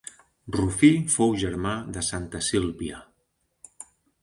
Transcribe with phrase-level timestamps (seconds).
[0.53, 3.05] Rufí fou germà de santa Sílvia.